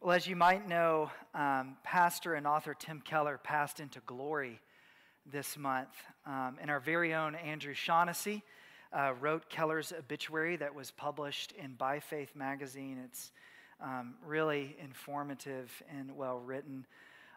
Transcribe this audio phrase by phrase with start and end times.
[0.00, 4.60] Well, as you might know, um, pastor and author Tim Keller passed into glory
[5.26, 5.88] this month.
[6.24, 8.44] Um, and our very own Andrew Shaughnessy
[8.92, 13.02] uh, wrote Keller's obituary that was published in By Faith magazine.
[13.04, 13.32] It's
[13.82, 16.86] um, really informative and well written.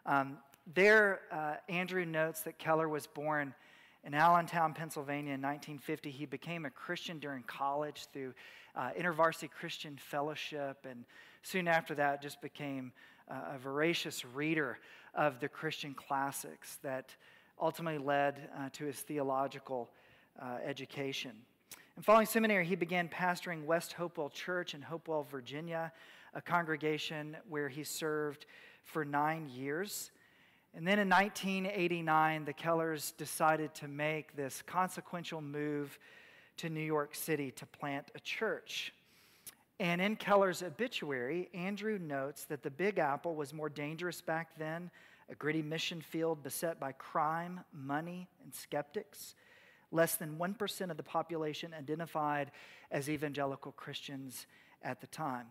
[0.05, 0.37] Um,
[0.71, 3.55] there, uh, Andrew notes that Keller was born
[4.03, 6.11] in Allentown, Pennsylvania in 1950.
[6.11, 8.35] He became a Christian during college through
[8.75, 11.05] uh, InterVarsity Christian Fellowship and
[11.43, 12.91] soon after that just became
[13.29, 14.77] a voracious reader
[15.15, 17.15] of the Christian classics that
[17.61, 19.89] ultimately led uh, to his theological
[20.41, 21.31] uh, education.
[21.95, 25.91] And following seminary, he began pastoring West Hopewell Church in Hopewell, Virginia,
[26.33, 28.45] a congregation where he served
[28.83, 30.11] for nine years.
[30.73, 35.99] And then in 1989, the Kellers decided to make this consequential move
[36.57, 38.93] to New York City to plant a church.
[39.81, 44.91] And in Keller's obituary, Andrew notes that the Big Apple was more dangerous back then,
[45.27, 49.33] a gritty mission field beset by crime, money, and skeptics.
[49.91, 52.51] Less than 1% of the population identified
[52.91, 54.45] as evangelical Christians
[54.83, 55.47] at the time.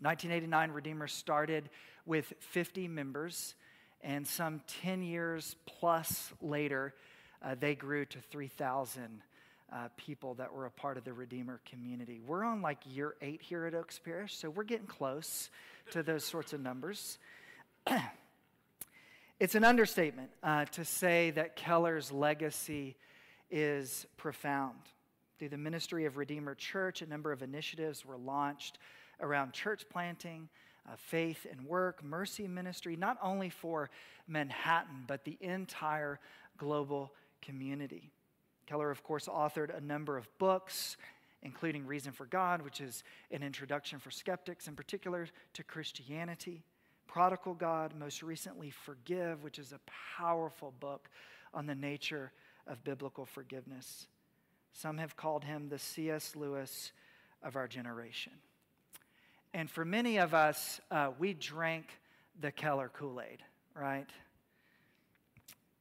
[0.00, 1.70] 1989, Redeemer started
[2.06, 3.56] with 50 members,
[4.00, 6.94] and some 10 years plus later,
[7.42, 9.22] uh, they grew to 3,000
[9.74, 12.20] uh, people that were a part of the Redeemer community.
[12.24, 15.50] We're on like year eight here at Oaks Parish, so we're getting close
[15.90, 17.18] to those sorts of numbers.
[19.40, 22.96] it's an understatement uh, to say that Keller's legacy
[23.50, 24.78] is profound.
[25.38, 28.78] Through the ministry of Redeemer Church, a number of initiatives were launched
[29.20, 30.48] around church planting,
[30.88, 33.90] uh, faith and work, mercy ministry, not only for
[34.28, 36.20] Manhattan, but the entire
[36.58, 38.12] global community.
[38.66, 40.96] Keller, of course, authored a number of books,
[41.42, 46.64] including Reason for God, which is an introduction for skeptics, in particular to Christianity.
[47.06, 49.80] Prodigal God, most recently, Forgive, which is a
[50.16, 51.08] powerful book
[51.52, 52.32] on the nature
[52.66, 54.08] of biblical forgiveness.
[54.72, 56.34] Some have called him the C.S.
[56.34, 56.92] Lewis
[57.42, 58.32] of our generation.
[59.52, 61.86] And for many of us, uh, we drank
[62.40, 63.38] the Keller Kool Aid,
[63.74, 64.08] right?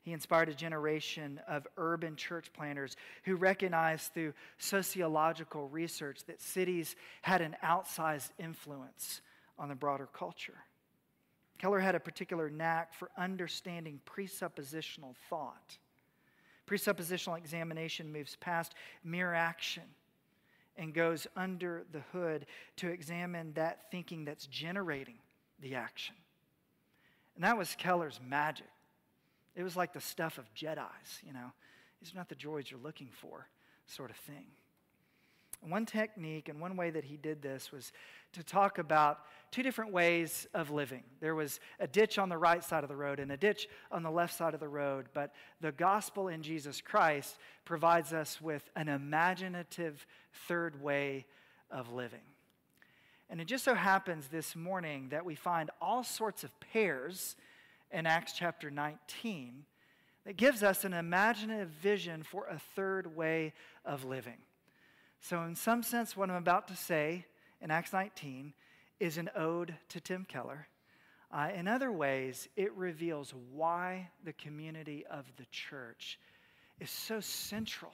[0.04, 6.98] He inspired a generation of urban church planters who recognized through sociological research that cities
[7.22, 9.22] had an outsized influence
[9.58, 10.58] on the broader culture.
[11.58, 15.78] Keller had a particular knack for understanding presuppositional thought.
[16.68, 18.74] Presuppositional examination moves past
[19.06, 19.84] mere action
[20.76, 25.20] and goes under the hood to examine that thinking that's generating
[25.62, 26.16] the action.
[27.36, 28.68] And that was Keller's magic.
[29.56, 31.52] It was like the stuff of Jedi's, you know.
[32.02, 33.48] These are not the droids you're looking for,
[33.86, 34.48] sort of thing.
[35.62, 37.94] One technique and one way that he did this was
[38.34, 39.20] to talk about
[39.50, 41.04] two different ways of living.
[41.22, 44.04] There was a ditch on the right side of the road and a ditch on
[44.04, 48.70] the left side of the road, but the gospel in Jesus Christ provides us with
[48.76, 50.06] an imaginative
[50.48, 51.26] third way
[51.72, 52.20] of living.
[53.30, 57.38] And it just so happens this morning that we find all sorts of pairs
[57.94, 59.66] in Acts chapter 19
[60.26, 63.54] that gives us an imaginative vision for a third way
[63.86, 64.40] of living.
[65.22, 67.26] So, in some sense, what I'm about to say
[67.62, 68.54] in Acts 19
[69.00, 70.68] is an ode to Tim Keller.
[71.32, 76.20] Uh, in other ways, it reveals why the community of the church
[76.80, 77.94] is so central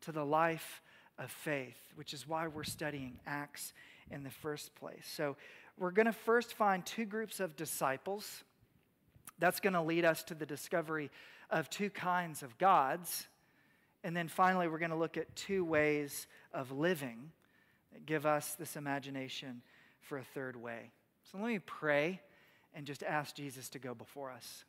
[0.00, 0.82] to the life
[1.18, 3.72] of faith, which is why we're studying Acts
[4.10, 5.06] in the first place.
[5.06, 5.36] So,
[5.78, 8.42] we're going to first find two groups of disciples
[9.38, 11.10] that's going to lead us to the discovery
[11.50, 13.26] of two kinds of gods.
[14.04, 17.30] And then finally, we're going to look at two ways of living
[17.92, 19.62] that give us this imagination
[20.00, 20.90] for a third way.
[21.30, 22.20] So let me pray
[22.74, 24.64] and just ask Jesus to go before us.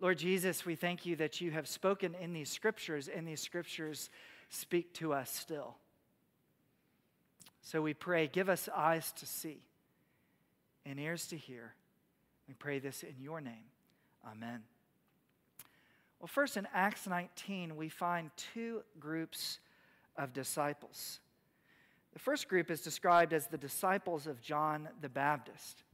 [0.00, 4.08] Lord Jesus, we thank you that you have spoken in these scriptures, and these scriptures
[4.48, 5.76] speak to us still.
[7.60, 9.62] So we pray, give us eyes to see
[10.86, 11.74] and ears to hear
[12.50, 13.62] we pray this in your name.
[14.28, 14.64] Amen.
[16.18, 19.60] Well, first in Acts 19, we find two groups
[20.16, 21.20] of disciples.
[22.12, 25.84] The first group is described as the disciples of John the Baptist.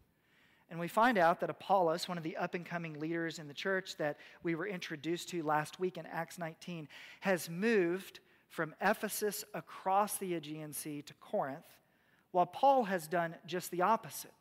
[0.70, 3.53] And we find out that Apollos, one of the up and coming leaders in the
[3.53, 6.88] church that we were introduced to last week in Acts 19,
[7.20, 11.67] has moved from Ephesus across the Aegean Sea to Corinth,
[12.31, 14.32] while Paul has done just the opposite.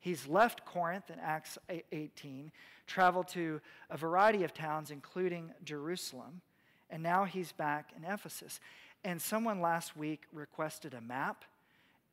[0.00, 1.58] He's left Corinth in Acts
[1.92, 2.52] 18,
[2.86, 3.60] traveled to
[3.90, 6.40] a variety of towns, including Jerusalem,
[6.90, 8.60] and now he's back in Ephesus.
[9.04, 11.44] And someone last week requested a map,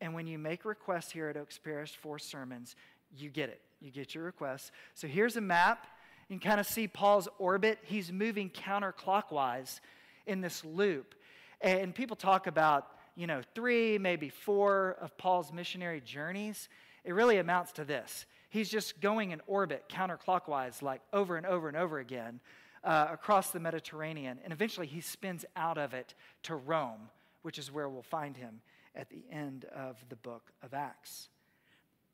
[0.01, 2.75] And when you make requests here at Oaks Parish for sermons,
[3.15, 3.62] you get it.
[3.80, 4.71] You get your requests.
[4.95, 5.88] So here's a map.
[6.27, 7.79] You can kind of see Paul's orbit.
[7.83, 9.79] He's moving counterclockwise
[10.25, 11.15] in this loop.
[11.62, 16.68] And people talk about, you know, three, maybe four of Paul's missionary journeys.
[17.03, 18.25] It really amounts to this.
[18.50, 22.39] He's just going in orbit counterclockwise, like over and over and over again
[22.83, 24.39] uh, across the Mediterranean.
[24.44, 26.13] And eventually he spins out of it
[26.44, 27.09] to Rome,
[27.41, 28.61] which is where we'll find him
[28.95, 31.29] at the end of the book of Acts.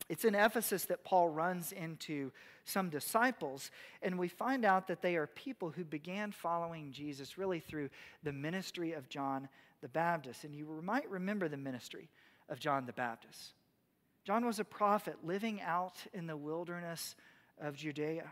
[0.08, 2.32] It's in Ephesus that Paul runs into
[2.64, 3.72] some disciples,
[4.04, 7.90] and we find out that they are people who began following Jesus really through
[8.22, 9.50] the ministry of John
[9.82, 10.44] the Baptist.
[10.44, 12.08] And you might remember the ministry
[12.50, 13.54] of John the Baptist.
[14.25, 17.16] John was a prophet living out in the wilderness
[17.62, 18.25] of Judea,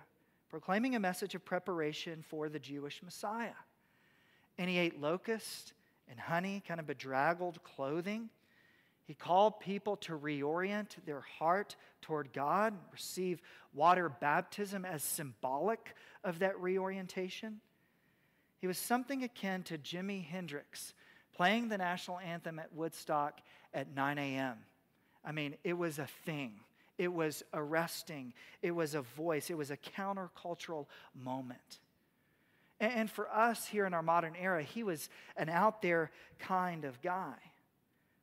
[0.49, 3.53] proclaiming a message of preparation for the Jewish Messiah.
[4.57, 5.71] And he ate locusts
[6.09, 8.29] and honey, kind of bedraggled clothing.
[9.05, 13.39] He called people to reorient their heart toward God, receive
[13.71, 17.61] water baptism as symbolic of that reorientation.
[18.57, 20.95] He was something akin to Jimi Hendrix
[21.35, 23.41] playing the national anthem at Woodstock
[23.75, 24.57] at 9 a.m.
[25.25, 26.53] I mean, it was a thing.
[26.97, 28.33] It was arresting.
[28.61, 29.49] It was a voice.
[29.49, 30.85] It was a countercultural
[31.15, 31.79] moment.
[32.79, 37.01] And for us here in our modern era, he was an out there kind of
[37.01, 37.35] guy.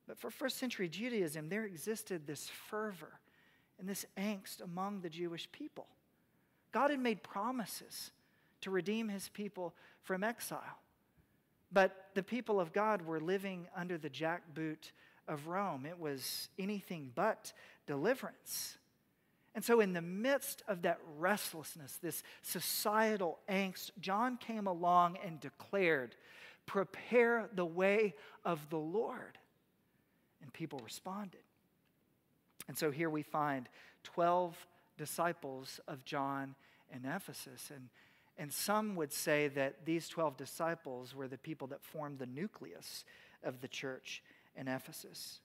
[0.06, 3.20] But for first century Judaism, there existed this fervor
[3.78, 5.86] and this angst among the Jewish people.
[6.72, 8.10] God had made promises
[8.60, 10.78] to redeem his people from exile.
[11.72, 14.92] But the people of God were living under the jackboot
[15.30, 15.86] of Rome.
[15.86, 17.52] It was anything but
[17.86, 18.76] deliverance.
[19.54, 25.40] And so, in the midst of that restlessness, this societal angst, John came along and
[25.40, 26.14] declared,
[26.66, 29.38] Prepare the way of the Lord
[30.42, 31.40] and people responded.
[32.68, 33.68] And so here we find
[34.04, 34.56] 12
[34.96, 36.54] disciples of John
[36.94, 37.70] in Ephesus.
[37.74, 37.88] And,
[38.38, 43.04] and some would say that these 12 disciples were the people that formed the nucleus
[43.42, 44.22] of the church
[44.56, 45.40] in Ephesus.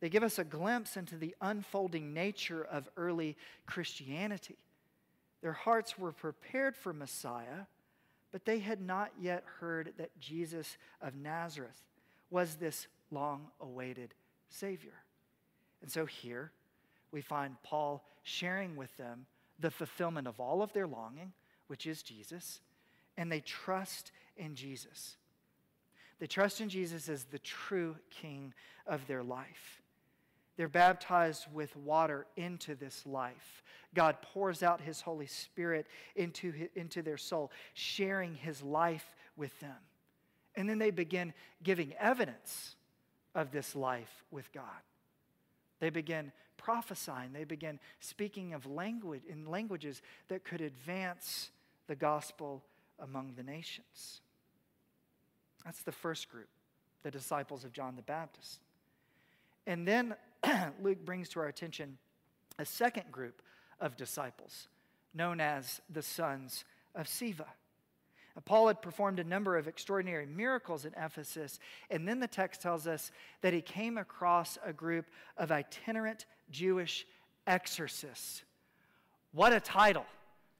[0.00, 3.36] They give us a glimpse into the unfolding nature of early
[3.66, 4.58] Christianity.
[5.40, 7.66] Their hearts were prepared for Messiah,
[8.32, 11.82] but they had not yet heard that Jesus of Nazareth
[12.30, 14.14] was this long awaited
[14.48, 14.94] Savior.
[15.82, 16.50] And so here
[17.10, 19.26] we find Paul sharing with them
[19.60, 21.32] the fulfillment of all of their longing,
[21.68, 22.60] which is Jesus,
[23.16, 25.16] and they trust in Jesus.
[26.18, 28.54] They trust in Jesus as the true king
[28.86, 29.82] of their life.
[30.56, 33.62] They're baptized with water into this life.
[33.94, 39.76] God pours out his Holy Spirit into, into their soul, sharing his life with them.
[40.54, 41.32] And then they begin
[41.62, 42.76] giving evidence
[43.34, 44.64] of this life with God.
[45.80, 51.50] They begin prophesying, they begin speaking of language in languages that could advance
[51.88, 52.62] the gospel
[52.98, 54.20] among the nations.
[55.64, 56.48] That's the first group,
[57.02, 58.60] the disciples of John the Baptist.
[59.66, 60.14] And then
[60.82, 61.98] Luke brings to our attention
[62.58, 63.42] a second group
[63.80, 64.68] of disciples,
[65.14, 66.64] known as the sons
[66.94, 67.46] of Sceva.
[68.44, 72.86] Paul had performed a number of extraordinary miracles in Ephesus, and then the text tells
[72.86, 73.12] us
[73.42, 75.06] that he came across a group
[75.36, 77.06] of itinerant Jewish
[77.46, 78.42] exorcists.
[79.32, 80.06] What a title!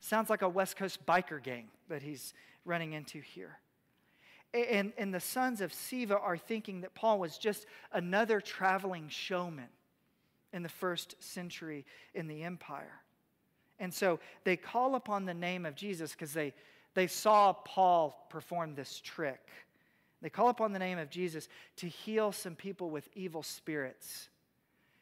[0.01, 2.33] Sounds like a West Coast biker gang that he's
[2.65, 3.59] running into here.
[4.55, 9.69] And, and the sons of Sceva are thinking that Paul was just another traveling showman
[10.53, 11.85] in the first century
[12.15, 13.03] in the empire.
[13.81, 16.55] And so they call upon the name of Jesus because they,
[16.95, 19.49] they saw Paul perform this trick.
[20.23, 24.29] They call upon the name of Jesus to heal some people with evil spirits.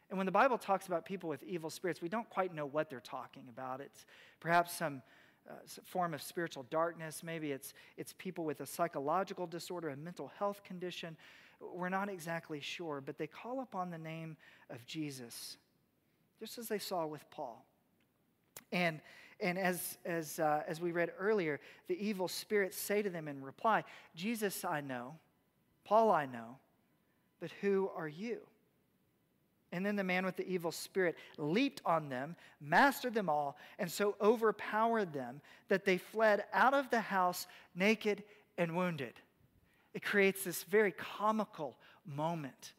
[0.09, 2.89] And when the Bible talks about people with evil spirits, we don't quite know what
[2.89, 3.79] they're talking about.
[3.79, 4.05] It's
[4.39, 5.01] perhaps some,
[5.49, 7.23] uh, form of spiritual darkness.
[7.23, 11.17] Maybe it's, it's people with a psychological disorder, a mental health condition.
[11.59, 14.37] We're not exactly sure, but they call upon the name
[14.69, 15.57] of Jesus,
[16.39, 17.65] just as they saw with Paul.
[18.71, 19.01] And
[19.39, 23.43] and as, as, uh, as we read earlier, the evil spirits say to them in
[23.43, 23.83] reply,
[24.15, 25.15] Jesus I know,
[25.83, 26.57] Paul I know,
[27.41, 28.39] but who are you?
[29.73, 33.91] And then the man with the evil spirit leaped on them, mastered them all, and
[33.91, 38.23] so overpowered them that they fled out of the house naked
[38.55, 39.13] and wounded.
[39.95, 41.75] It creates this very comical
[42.05, 42.73] moment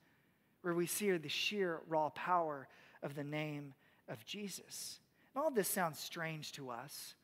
[0.62, 2.68] where we see the sheer raw power
[3.02, 3.74] of the name
[4.08, 5.00] of Jesus.
[5.34, 7.14] And All this sounds strange to us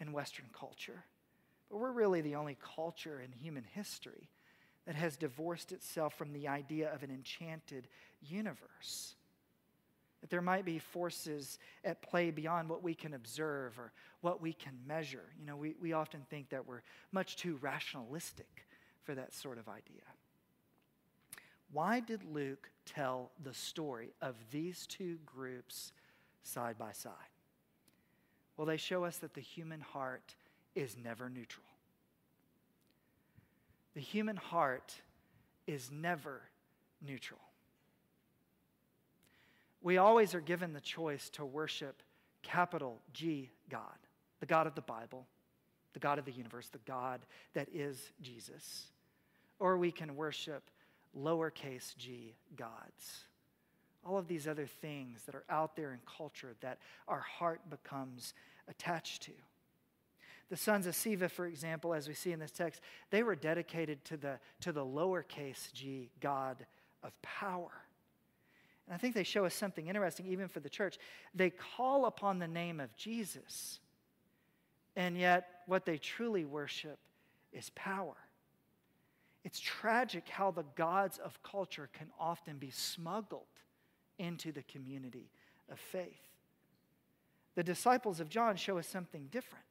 [0.00, 1.04] in Western culture,
[1.70, 4.28] but we're really the only culture in human history
[4.86, 7.88] that has divorced itself from the idea of an enchanted
[8.20, 9.14] universe.
[10.20, 14.52] That there might be forces at play beyond what we can observe or what we
[14.52, 15.24] can measure.
[15.38, 18.66] You know, we, we often think that we're much too rationalistic
[19.04, 20.02] for that sort of idea.
[21.72, 25.92] Why did Luke tell the story of these two groups
[26.42, 27.12] side by side?
[28.56, 30.34] Well, they show us that the human heart
[30.74, 31.66] is never neutral.
[33.94, 34.94] The human heart
[35.66, 36.42] is never
[37.00, 37.40] neutral.
[39.82, 42.02] We always are given the choice to worship
[42.42, 43.98] capital G God,
[44.40, 45.26] the God of the Bible,
[45.92, 47.20] the God of the universe, the God
[47.54, 48.86] that is Jesus.
[49.58, 50.70] Or we can worship
[51.16, 53.24] lowercase g gods.
[54.04, 58.34] All of these other things that are out there in culture that our heart becomes
[58.68, 59.32] attached to.
[60.50, 64.04] The sons of Sceva, for example, as we see in this text, they were dedicated
[64.06, 66.66] to the, to the lowercase g God
[67.02, 67.70] of power.
[68.86, 70.98] And I think they show us something interesting, even for the church.
[71.34, 73.80] They call upon the name of Jesus,
[74.94, 76.98] and yet what they truly worship
[77.52, 78.16] is power.
[79.44, 83.42] It's tragic how the gods of culture can often be smuggled
[84.18, 85.30] into the community
[85.70, 86.30] of faith.
[87.54, 89.64] The disciples of John show us something different.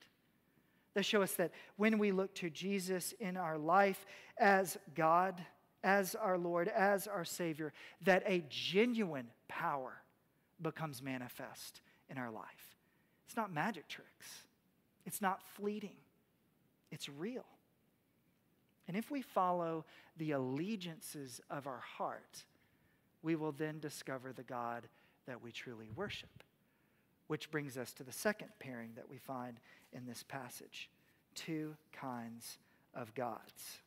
[0.94, 4.06] They show us that when we look to Jesus in our life
[4.38, 5.44] as God,
[5.84, 7.74] as our Lord, as our Savior,
[8.04, 9.94] that a genuine power
[10.62, 12.78] becomes manifest in our life.
[13.26, 14.44] It's not magic tricks,
[15.06, 15.98] it's not fleeting,
[16.92, 17.46] it's real.
[18.88, 19.86] And if we follow
[20.18, 22.44] the allegiances of our heart,
[23.22, 24.88] we will then discover the God
[25.26, 26.44] that we truly worship.
[27.34, 29.60] Which brings us to the second pairing that we find
[29.92, 30.88] in this passage
[31.34, 32.60] two kinds
[32.94, 33.80] of gods.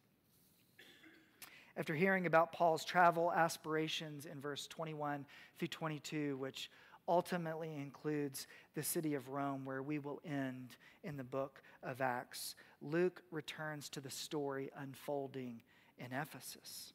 [1.77, 5.25] After hearing about Paul's travel aspirations in verse 21
[5.61, 6.73] through 22, which
[7.07, 10.71] ultimately includes the city of Rome, where we will end
[11.05, 12.57] in the book of Acts.
[12.83, 15.63] Luke returns to the story unfolding
[16.01, 16.95] in Ephesus.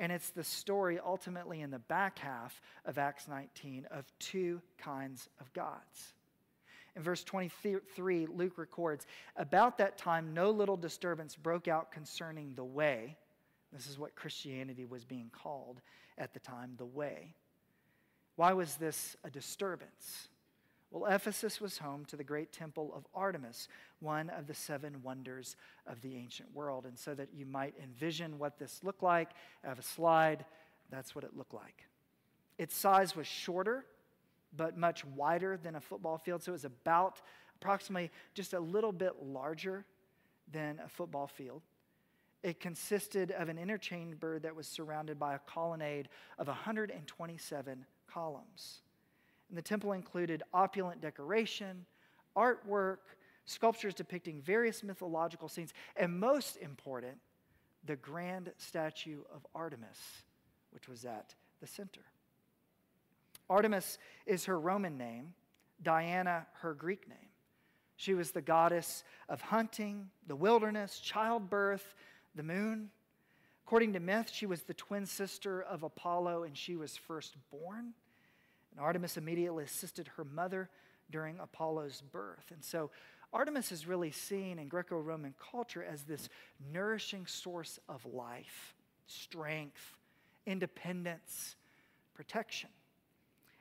[0.00, 5.28] And it's the story ultimately in the back half of Acts 19 of two kinds
[5.40, 6.14] of gods.
[6.96, 12.64] In verse 23, Luke records About that time, no little disturbance broke out concerning the
[12.64, 13.16] way.
[13.72, 15.80] This is what Christianity was being called
[16.18, 17.36] at the time the way
[18.40, 20.29] why was this a disturbance?
[20.90, 23.68] Well, Ephesus was home to the great temple of Artemis,
[24.00, 25.56] one of the seven wonders
[25.86, 26.84] of the ancient world.
[26.84, 29.30] And so that you might envision what this looked like,
[29.64, 30.44] I have a slide.
[30.90, 31.84] That's what it looked like.
[32.58, 33.84] Its size was shorter,
[34.56, 36.42] but much wider than a football field.
[36.42, 37.20] So it was about
[37.54, 39.84] approximately just a little bit larger
[40.50, 41.62] than a football field.
[42.42, 48.80] It consisted of an inner chamber that was surrounded by a colonnade of 127 columns.
[49.50, 51.84] And the temple included opulent decoration,
[52.36, 52.98] artwork,
[53.44, 57.18] sculptures depicting various mythological scenes, and most important,
[57.84, 60.22] the grand statue of Artemis,
[60.70, 62.02] which was at the center.
[63.48, 65.34] Artemis is her Roman name,
[65.82, 67.18] Diana, her Greek name.
[67.96, 71.94] She was the goddess of hunting, the wilderness, childbirth,
[72.36, 72.90] the moon.
[73.66, 77.94] According to myth, she was the twin sister of Apollo and she was first born.
[78.80, 80.70] And Artemis immediately assisted her mother
[81.10, 82.46] during Apollo's birth.
[82.50, 82.90] And so
[83.30, 86.30] Artemis is really seen in Greco Roman culture as this
[86.72, 88.74] nourishing source of life,
[89.06, 89.98] strength,
[90.46, 91.56] independence,
[92.14, 92.70] protection.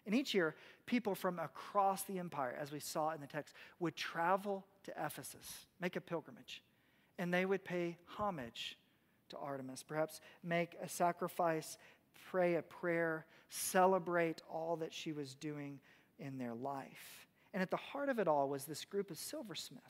[0.06, 3.98] And each year, people from across the empire, as we saw in the text, would
[3.98, 6.64] travel to Ephesus, make a pilgrimage,
[7.18, 8.78] and they would pay homage
[9.28, 11.78] to Artemis, perhaps make a sacrifice,
[12.30, 15.80] pray a prayer, celebrate all that she was doing
[16.20, 17.28] in their life.
[17.54, 19.84] And at the heart of it all was this group of silversmiths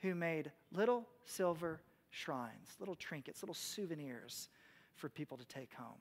[0.00, 4.48] who made little silver shrines, little trinkets, little souvenirs
[4.94, 5.98] for people to take home.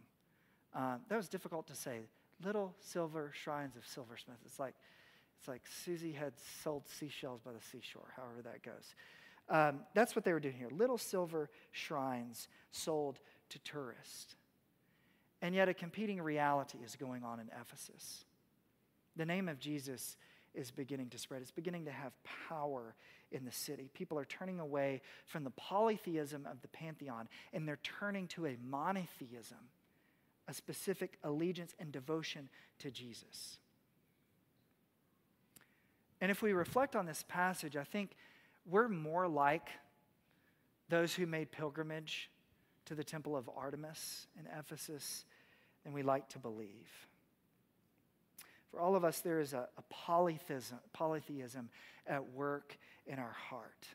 [0.74, 2.02] Uh, that was difficult to say.
[2.44, 4.38] Little silver shrines of silversmith.
[4.46, 4.76] It's like,
[5.40, 6.34] it's like Susie had
[6.64, 8.94] sold seashells by the seashore, however that goes.
[9.50, 14.36] Um, that's what they were doing here little silver shrines sold to tourists.
[15.42, 18.26] And yet, a competing reality is going on in Ephesus.
[19.16, 20.18] The name of Jesus
[20.54, 22.14] is beginning to spread, it's beginning to have
[22.50, 22.96] power
[23.32, 23.90] in the city.
[23.94, 28.58] People are turning away from the polytheism of the pantheon and they're turning to a
[28.66, 29.58] monotheism,
[30.48, 33.58] a specific allegiance and devotion to Jesus.
[36.22, 38.16] And if we reflect on this passage, I think
[38.66, 39.70] we're more like
[40.90, 42.32] those who made pilgrimage
[42.88, 45.26] to the temple of Artemis in Ephesus
[45.84, 47.08] than we like to believe.
[48.72, 51.70] For all of us, there is a, a polytheism, polytheism
[52.06, 53.88] at work in our heart.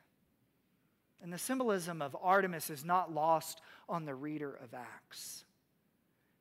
[1.23, 5.45] And the symbolism of Artemis is not lost on the reader of Acts.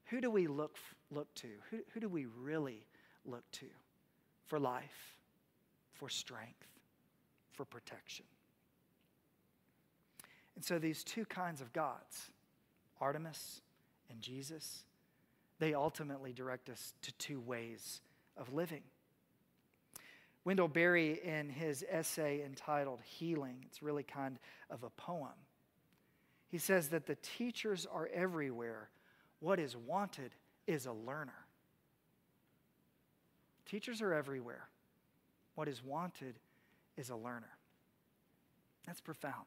[0.06, 0.78] Who do we look,
[1.10, 1.48] look to?
[1.70, 2.86] Who, who do we really
[3.26, 3.68] look to
[4.48, 5.18] for life,
[5.94, 6.68] for strength,
[7.52, 8.26] for protection?
[10.56, 12.32] And so these two kinds of gods,
[13.02, 13.62] Artemis
[14.10, 14.86] and Jesus,
[15.60, 18.02] they ultimately direct us to two ways
[18.38, 18.84] of living.
[20.46, 24.40] Wendell Berry, in his essay entitled Healing, it's really kind
[24.70, 25.30] of a poem.
[26.48, 28.90] He says that the teachers are everywhere.
[29.40, 30.32] What is wanted
[30.68, 31.46] is a learner.
[33.66, 34.68] Teachers are everywhere.
[35.56, 36.40] What is wanted
[36.98, 37.58] is a learner.
[38.86, 39.46] That's profound.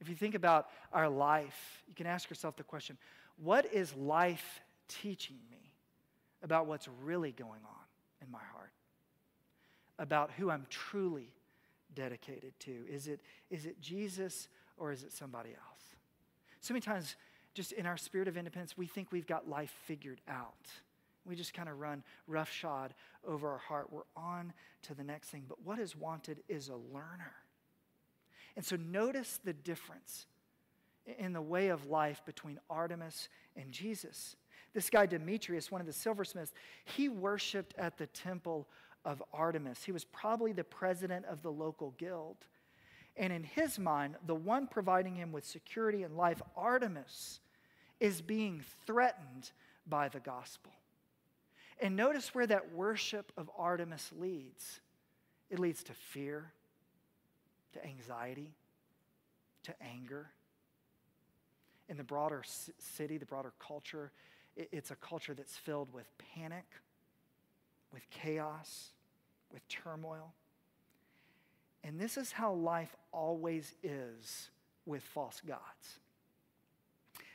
[0.00, 2.96] If you think about our life, you can ask yourself the question
[3.36, 5.72] what is life teaching me
[6.42, 7.84] about what's really going on
[8.22, 8.72] in my heart?
[9.98, 11.32] About who I'm truly
[11.94, 12.84] dedicated to?
[12.90, 15.82] Is it, is it Jesus or is it somebody else?
[16.60, 17.16] So many times,
[17.54, 20.68] just in our spirit of independence, we think we've got life figured out.
[21.24, 22.94] We just kind of run roughshod
[23.26, 23.92] over our heart.
[23.92, 24.52] We're on
[24.82, 25.44] to the next thing.
[25.48, 27.34] But what is wanted is a learner.
[28.60, 30.26] And so notice the difference
[31.18, 34.36] in the way of life between Artemis and Jesus.
[34.74, 36.52] This guy, Demetrius, one of the silversmiths,
[36.84, 38.68] he worshiped at the temple
[39.02, 39.82] of Artemis.
[39.82, 42.36] He was probably the president of the local guild.
[43.16, 47.40] And in his mind, the one providing him with security and life, Artemis,
[47.98, 49.52] is being threatened
[49.86, 50.72] by the gospel.
[51.80, 54.80] And notice where that worship of Artemis leads
[55.48, 56.52] it leads to fear,
[57.72, 58.54] to anxiety,
[59.64, 60.30] to anger.
[61.88, 62.42] In the broader
[62.78, 64.12] city, the broader culture,
[64.56, 66.66] it's a culture that's filled with panic,
[67.92, 68.90] with chaos,
[69.52, 70.32] with turmoil.
[71.82, 74.50] And this is how life always is
[74.86, 75.98] with false gods.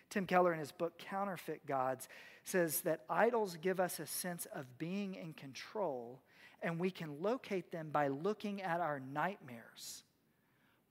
[0.10, 2.08] Tim Keller, in his book Counterfeit Gods,
[2.44, 6.22] says that idols give us a sense of being in control,
[6.62, 10.04] and we can locate them by looking at our nightmares.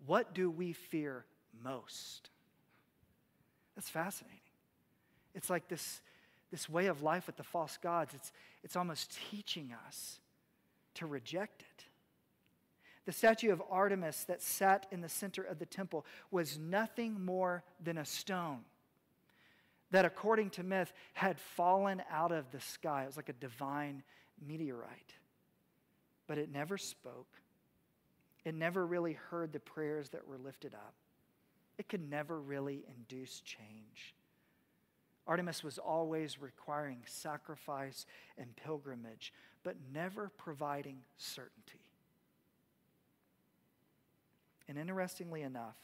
[0.07, 1.25] What do we fear
[1.63, 2.31] most?
[3.75, 4.39] That's fascinating.
[5.35, 6.01] It's like this,
[6.51, 10.21] this way of life with the false gods, it's, it's almost teaching us
[10.95, 11.85] to reject it.
[13.07, 17.63] The statue of Artemis that sat in the center of the temple was nothing more
[17.83, 18.61] than a stone
[19.91, 23.03] that, according to myth, had fallen out of the sky.
[23.03, 24.03] It was like a divine
[24.45, 25.15] meteorite.
[26.27, 27.29] But it never spoke,
[28.45, 30.95] it never really heard the prayers that were lifted up.
[31.79, 34.15] It could never really induce change.
[35.27, 38.05] Artemis was always requiring sacrifice
[38.37, 41.81] and pilgrimage, but never providing certainty.
[44.69, 45.77] And interestingly enough,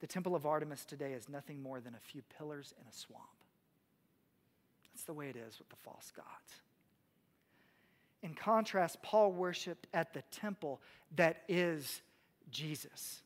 [0.00, 3.24] the temple of Artemis today is nothing more than a few pillars in a swamp.
[4.92, 6.62] That's the way it is with the false gods.
[8.22, 10.80] In contrast, Paul worshiped at the temple
[11.16, 12.02] that is
[12.50, 13.22] Jesus.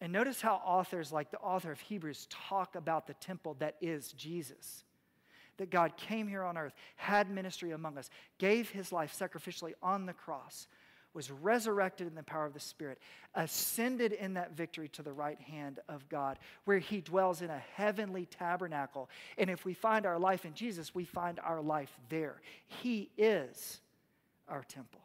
[0.00, 4.12] And notice how authors like the author of Hebrews talk about the temple that is
[4.12, 4.84] Jesus.
[5.58, 8.08] That God came here on earth, had ministry among us,
[8.38, 10.68] gave his life sacrificially on the cross,
[11.12, 12.98] was resurrected in the power of the Spirit,
[13.34, 17.62] ascended in that victory to the right hand of God, where he dwells in a
[17.74, 19.10] heavenly tabernacle.
[19.36, 22.40] And if we find our life in Jesus, we find our life there.
[22.66, 23.80] He is
[24.50, 25.00] our temple.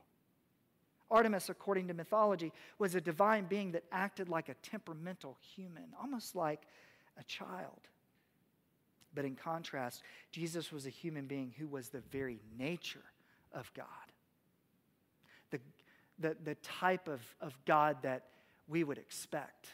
[1.11, 6.35] Artemis, according to mythology, was a divine being that acted like a temperamental human, almost
[6.35, 6.63] like
[7.19, 7.79] a child.
[9.13, 13.03] But in contrast, Jesus was a human being who was the very nature
[13.53, 13.85] of God.
[15.51, 15.59] The,
[16.19, 18.23] the, the type of, of God that
[18.67, 19.69] we would expect,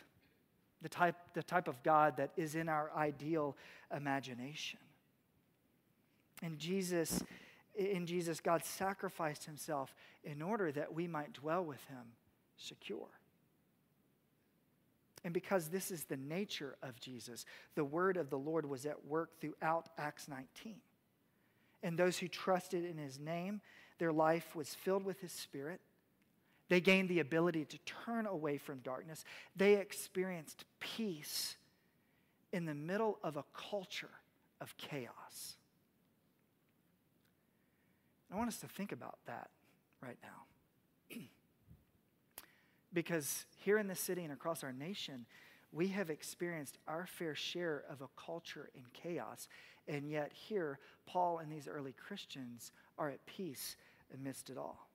[0.82, 3.56] the type, the type of God that is in our ideal
[3.96, 4.80] imagination.
[6.44, 7.24] And Jesus
[7.76, 12.14] in Jesus, God sacrificed himself in order that we might dwell with him
[12.58, 13.08] secure.
[15.24, 19.06] And because this is the nature of Jesus, the word of the Lord was at
[19.06, 20.76] work throughout Acts 19.
[21.84, 23.62] And those who trusted in his name,
[24.00, 25.80] their life was filled with his spirit.
[26.70, 29.24] They gained the ability to turn away from darkness.
[29.56, 31.56] They experienced peace
[32.52, 34.10] in the middle of a culture
[34.60, 35.58] of chaos.
[38.32, 39.50] I want us to think about that
[40.02, 41.18] right now.
[42.94, 45.26] because here in this city and across our nation,
[45.74, 49.48] We have experienced our fair share of a culture in chaos,
[49.88, 53.78] and yet here, Paul and these early Christians are at peace
[54.14, 54.90] amidst it all.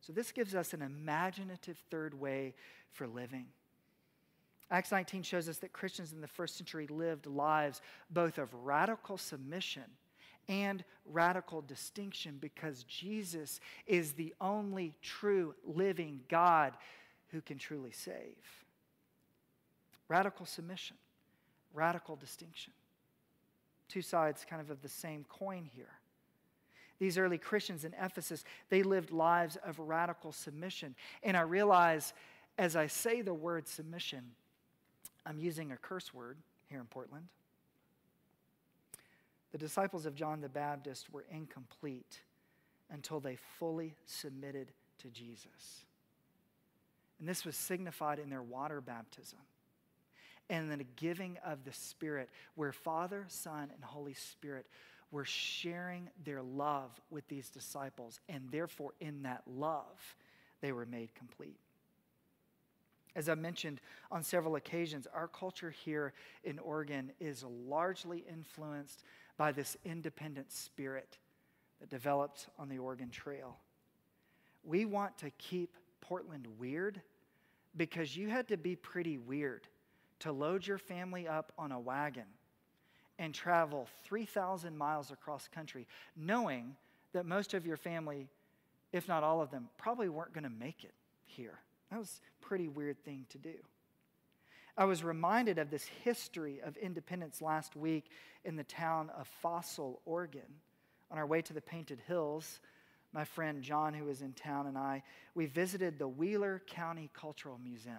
[0.00, 2.54] So, this gives us an imaginative third way
[2.92, 3.46] for living.
[4.70, 9.18] Acts 19 shows us that Christians in the first century lived lives both of radical
[9.18, 9.82] submission
[10.50, 16.74] and radical distinction because Jesus is the only true living God
[17.28, 18.36] who can truly save.
[20.08, 20.96] Radical submission,
[21.72, 22.72] radical distinction.
[23.88, 25.92] Two sides kind of of the same coin here.
[26.98, 30.96] These early Christians in Ephesus, they lived lives of radical submission.
[31.22, 32.12] And I realize
[32.58, 34.32] as I say the word submission,
[35.24, 37.28] I'm using a curse word here in Portland.
[39.52, 42.20] The disciples of John the Baptist were incomplete
[42.90, 45.84] until they fully submitted to Jesus.
[47.18, 49.38] And this was signified in their water baptism
[50.48, 54.66] and in the giving of the Spirit, where Father, Son, and Holy Spirit
[55.12, 60.16] were sharing their love with these disciples, and therefore, in that love,
[60.60, 61.58] they were made complete.
[63.16, 66.12] As I mentioned on several occasions, our culture here
[66.44, 69.02] in Oregon is largely influenced
[69.40, 71.16] by this independent spirit
[71.80, 73.56] that developed on the Oregon Trail.
[74.64, 77.00] We want to keep Portland weird
[77.74, 79.66] because you had to be pretty weird
[80.18, 82.26] to load your family up on a wagon
[83.18, 86.76] and travel 3,000 miles across country, knowing
[87.14, 88.28] that most of your family,
[88.92, 90.92] if not all of them, probably weren't going to make it
[91.24, 91.60] here.
[91.90, 93.54] That was a pretty weird thing to do.
[94.76, 98.10] I was reminded of this history of independence last week
[98.44, 100.42] in the town of Fossil, Oregon.
[101.10, 102.60] On our way to the Painted Hills,
[103.12, 105.02] my friend John, who was in town, and I,
[105.34, 107.96] we visited the Wheeler County Cultural Museum.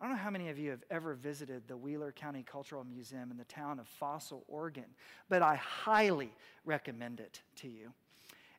[0.00, 3.30] I don't know how many of you have ever visited the Wheeler County Cultural Museum
[3.30, 4.86] in the town of Fossil, Oregon,
[5.28, 6.32] but I highly
[6.64, 7.92] recommend it to you.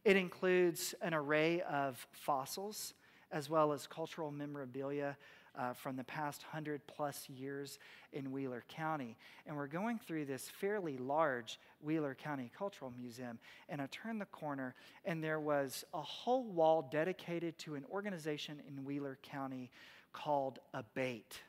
[0.06, 2.94] It includes an array of fossils
[3.32, 5.18] as well as cultural memorabilia
[5.58, 7.80] uh, from the past hundred plus years
[8.14, 9.18] in Wheeler County.
[9.46, 13.40] And we're going through this fairly large Wheeler County Cultural Museum.
[13.70, 18.62] And I turned the corner, and there was a whole wall dedicated to an organization
[18.68, 19.70] in Wheeler County
[20.14, 21.42] called ABATE.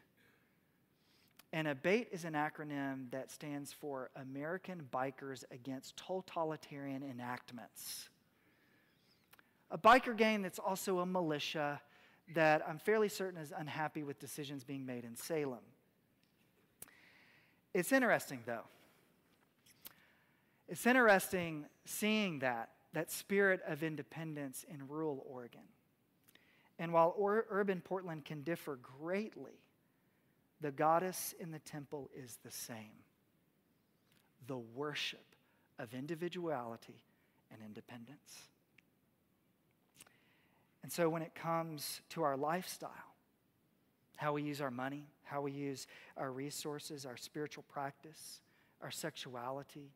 [1.52, 8.08] And ABATE is an acronym that stands for American Bikers Against Totalitarian Enactments.
[9.70, 11.80] A biker gang that's also a militia
[12.34, 15.60] that I'm fairly certain is unhappy with decisions being made in Salem.
[17.72, 18.64] It's interesting, though.
[20.68, 25.60] It's interesting seeing that, that spirit of independence in rural Oregon.
[26.78, 29.60] And while or, urban Portland can differ greatly,
[30.60, 33.02] the goddess in the temple is the same
[34.46, 35.34] the worship
[35.78, 37.02] of individuality
[37.50, 38.48] and independence.
[40.86, 42.92] And so when it comes to our lifestyle,
[44.14, 48.40] how we use our money, how we use our resources, our spiritual practice,
[48.80, 49.90] our sexuality,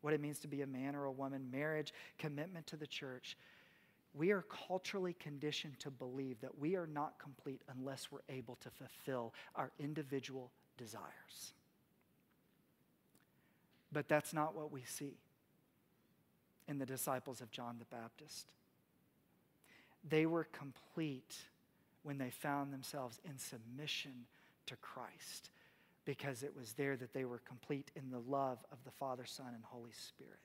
[0.00, 3.36] what it means to be a man or a woman, marriage, commitment to the church,
[4.14, 8.70] we are culturally conditioned to believe that we are not complete unless we're able to
[8.70, 11.52] fulfill our individual desires.
[13.90, 15.18] But that's not what we see
[16.68, 18.52] in the disciples of John the Baptist.
[20.08, 21.36] They were complete
[22.02, 24.26] when they found themselves in submission
[24.66, 25.50] to Christ
[26.04, 29.48] because it was there that they were complete in the love of the Father, Son,
[29.54, 30.38] and Holy Spirit.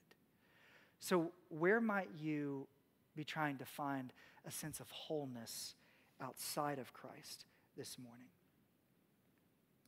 [0.99, 2.67] So, where might you
[3.15, 4.11] be trying to find
[4.45, 5.75] a sense of wholeness
[6.21, 7.45] outside of Christ
[7.77, 8.27] this morning?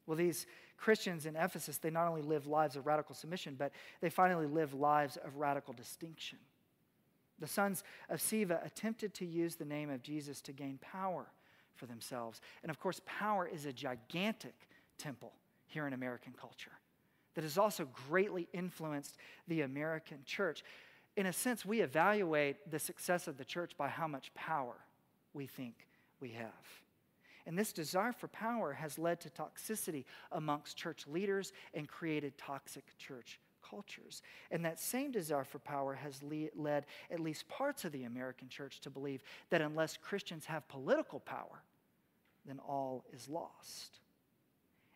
[0.05, 0.45] Well, these
[0.77, 4.73] Christians in Ephesus, they not only live lives of radical submission, but they finally live
[4.73, 6.37] lives of radical distinction.
[7.39, 11.25] The sons of Sceva attempted to use the name of Jesus to gain power
[11.75, 12.41] for themselves.
[12.63, 14.55] And of course, power is a gigantic
[14.97, 15.33] temple
[15.67, 16.71] here in American culture
[17.33, 19.17] that has also greatly influenced
[19.47, 20.63] the American church.
[21.17, 24.75] In a sense, we evaluate the success of the church by how much power
[25.33, 25.87] we think
[26.19, 26.83] we have.
[27.45, 32.85] And this desire for power has led to toxicity amongst church leaders and created toxic
[32.97, 33.39] church
[33.69, 34.21] cultures.
[34.51, 38.49] And that same desire for power has le- led at least parts of the American
[38.49, 41.63] church to believe that unless Christians have political power,
[42.45, 43.99] then all is lost.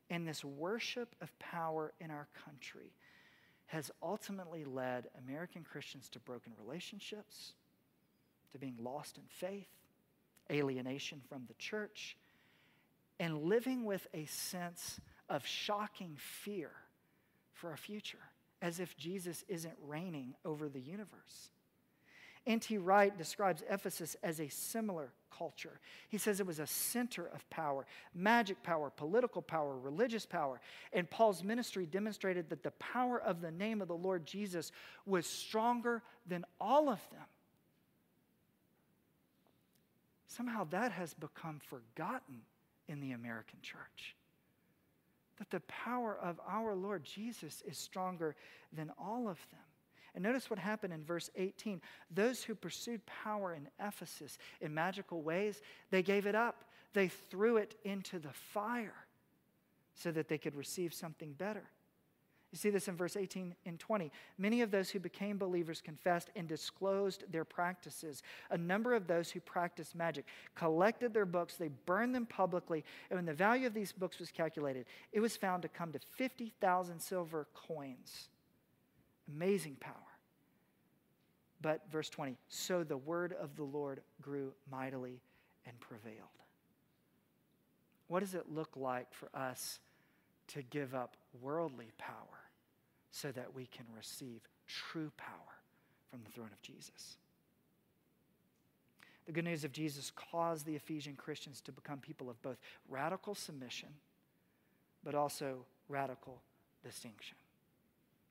[0.09, 2.93] And this worship of power in our country
[3.67, 7.53] has ultimately led American Christians to broken relationships,
[8.51, 9.67] to being lost in faith,
[10.51, 12.17] alienation from the church,
[13.19, 16.71] and living with a sense of shocking fear
[17.53, 18.28] for our future,
[18.61, 21.51] as if Jesus isn't reigning over the universe.
[22.47, 22.77] N.T.
[22.77, 25.79] Wright describes Ephesus as a similar culture.
[26.09, 30.59] He says it was a center of power, magic power, political power, religious power.
[30.91, 34.71] And Paul's ministry demonstrated that the power of the name of the Lord Jesus
[35.05, 37.25] was stronger than all of them.
[40.27, 42.41] Somehow that has become forgotten
[42.87, 44.15] in the American church.
[45.39, 48.35] That the power of our Lord Jesus is stronger
[48.71, 49.59] than all of them.
[50.13, 51.81] And notice what happened in verse 18.
[52.11, 56.65] Those who pursued power in Ephesus in magical ways, they gave it up.
[56.93, 59.05] They threw it into the fire
[59.93, 61.69] so that they could receive something better.
[62.51, 64.11] You see this in verse 18 and 20.
[64.39, 68.23] Many of those who became believers confessed and disclosed their practices.
[68.49, 73.17] A number of those who practiced magic collected their books, they burned them publicly, and
[73.17, 76.99] when the value of these books was calculated, it was found to come to 50,000
[76.99, 78.29] silver coins.
[79.27, 79.93] Amazing power.
[81.61, 85.21] But verse 20, so the word of the Lord grew mightily
[85.67, 86.15] and prevailed.
[88.07, 89.79] What does it look like for us
[90.47, 92.38] to give up worldly power
[93.11, 95.57] so that we can receive true power
[96.09, 97.17] from the throne of Jesus?
[99.25, 102.57] The good news of Jesus caused the Ephesian Christians to become people of both
[102.89, 103.89] radical submission,
[105.03, 106.41] but also radical
[106.83, 107.37] distinction.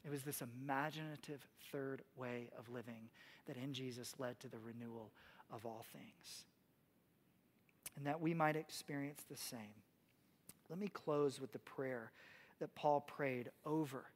[0.04, 3.10] It was this imaginative third way of living
[3.46, 5.12] that in Jesus led to the renewal
[5.52, 6.44] of all things.
[7.96, 9.82] And that we might experience the same.
[10.68, 12.12] Let me close with the prayer
[12.60, 14.06] that Paul prayed over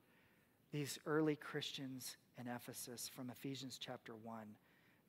[0.73, 4.39] these early Christians in Ephesus from Ephesians chapter 1,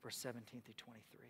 [0.02, 1.20] verse 17 through 23.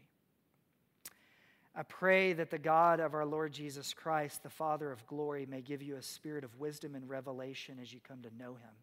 [1.77, 5.61] I pray that the God of our Lord Jesus Christ, the Father of glory, may
[5.61, 8.75] give you a spirit of wisdom and revelation as you come to know him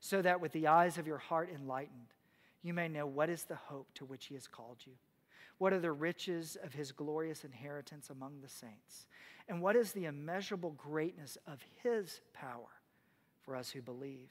[0.00, 2.14] so that with the eyes of your heart enlightened,
[2.62, 4.92] you may know what is the hope to which he has called you.
[5.58, 9.06] What are the riches of his glorious inheritance among the saints?
[9.48, 12.68] And what is the immeasurable greatness of his power
[13.42, 14.30] for us who believe,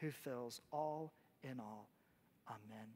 [0.00, 1.88] who fills all in all.
[2.48, 2.88] Amen.